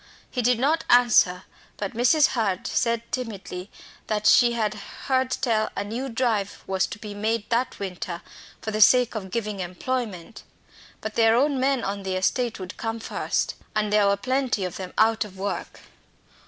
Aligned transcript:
He 0.31 0.41
did 0.41 0.57
not 0.57 0.83
answer, 0.89 1.43
but 1.77 1.93
Mrs. 1.93 2.29
Hurd 2.29 2.65
said 2.65 3.03
timidly 3.11 3.69
that 4.07 4.25
she 4.25 4.53
heard 4.53 5.29
tell 5.41 5.69
a 5.77 5.83
new 5.83 6.09
drive 6.09 6.63
was 6.65 6.87
to 6.87 6.97
be 6.97 7.13
made 7.13 7.47
that 7.51 7.77
winter 7.77 8.23
for 8.61 8.71
the 8.71 8.81
sake 8.81 9.13
of 9.13 9.29
giving 9.29 9.59
employment. 9.59 10.41
But 11.01 11.13
their 11.13 11.35
own 11.35 11.59
men 11.59 11.83
on 11.83 12.01
the 12.01 12.15
estate 12.15 12.59
would 12.59 12.77
come 12.77 12.99
first, 12.99 13.53
and 13.75 13.93
there 13.93 14.07
were 14.07 14.17
plenty 14.17 14.65
of 14.65 14.77
them 14.77 14.91
out 14.97 15.23
of 15.23 15.37
work. 15.37 15.81